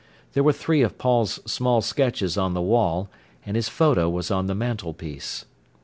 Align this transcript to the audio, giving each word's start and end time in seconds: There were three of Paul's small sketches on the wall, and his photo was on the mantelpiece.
There 0.33 0.41
were 0.41 0.51
three 0.51 0.81
of 0.81 0.97
Paul's 0.97 1.39
small 1.45 1.81
sketches 1.83 2.35
on 2.35 2.55
the 2.55 2.59
wall, 2.63 3.11
and 3.45 3.55
his 3.55 3.69
photo 3.69 4.09
was 4.09 4.31
on 4.31 4.47
the 4.47 4.55
mantelpiece. 4.55 5.45